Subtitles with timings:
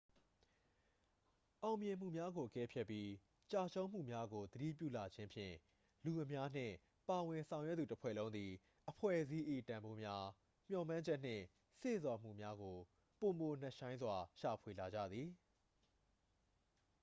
[1.63, 3.09] အောင်မြင်မှုများကို အကဲဖြတ်ပြီး
[3.51, 5.55] ကျရှုံးမှုများကို သတိပြုလာခြင်းဖြင့်
[6.05, 6.75] လူအများနှင့်
[7.09, 8.51] ပါဝင်ဆောင်ရွက်သူ တစ်ဖွဲ့လုံးသည်
[8.89, 10.25] အဖွဲ့အစည်း၏ တန်ဖိုးများ
[10.69, 11.43] မျှော်မှန်းချက်နှင့်
[11.81, 12.75] စေ့ဆော်အားများကို
[13.19, 15.27] ပိုနက်ရှိုင်းစွာ ရှာဖွေလာကြသည်